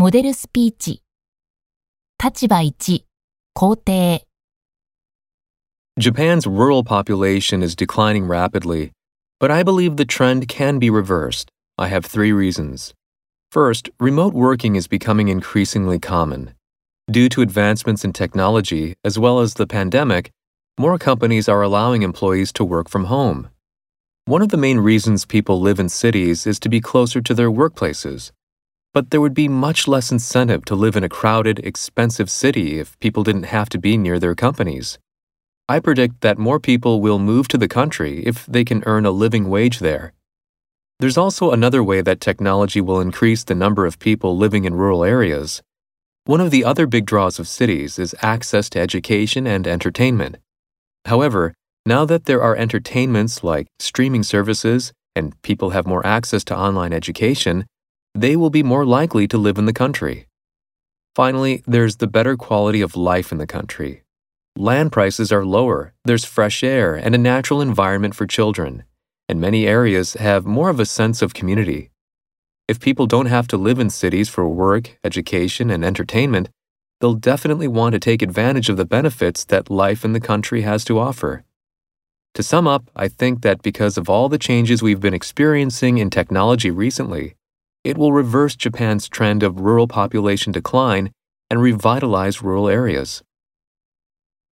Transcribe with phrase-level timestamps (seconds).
[0.00, 1.02] モデルスピーチ。
[2.18, 3.04] 立場1、
[3.54, 4.26] 肯定。
[5.98, 8.92] Japan's rural population is declining rapidly,
[9.38, 11.50] but I believe the trend can be reversed.
[11.76, 12.94] I have three reasons.
[13.52, 16.54] First, remote working is becoming increasingly common.
[17.10, 20.30] Due to advancements in technology, as well as the pandemic,
[20.78, 23.50] more companies are allowing employees to work from home.
[24.24, 27.50] One of the main reasons people live in cities is to be closer to their
[27.50, 28.32] workplaces.
[28.95, 32.97] But there would be much less incentive to live in a crowded, expensive city if
[33.01, 34.97] people didn't have to be near their companies.
[35.67, 39.11] I predict that more people will move to the country if they can earn a
[39.11, 40.13] living wage there.
[41.01, 45.03] There's also another way that technology will increase the number of people living in rural
[45.03, 45.61] areas.
[46.23, 50.37] One of the other big draws of cities is access to education and entertainment.
[51.03, 51.53] However,
[51.85, 56.93] now that there are entertainments like streaming services and people have more access to online
[56.93, 57.65] education,
[58.15, 60.27] they will be more likely to live in the country.
[61.13, 64.03] Finally, there's the better quality of life in the country.
[64.57, 68.85] Land prices are lower, there's fresh air and a natural environment for children,
[69.27, 71.91] and many areas have more of a sense of community.
[72.69, 76.49] If people don't have to live in cities for work, education, and entertainment,
[77.01, 80.85] they'll definitely want to take advantage of the benefits that life in the country has
[80.85, 81.43] to offer.
[82.35, 86.09] To sum up, I think that because of all the changes we've been experiencing in
[86.09, 87.35] technology recently,
[87.85, 91.11] it will reverse Japan's trend of rural population decline
[91.51, 93.21] and revitalize rural areas.